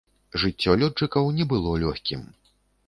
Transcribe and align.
Жыццё 0.43 0.75
лётчыкаў 0.83 1.31
не 1.39 1.49
было 1.53 1.77
лёгкім. 1.87 2.27